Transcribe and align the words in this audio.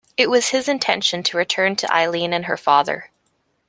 It 0.17 0.31
was 0.31 0.47
his 0.49 0.67
intention 0.67 1.21
to 1.21 1.37
return 1.37 1.75
to 1.75 1.93
Eileen 1.93 2.33
and 2.33 2.45
her 2.45 2.57
father. 2.57 3.11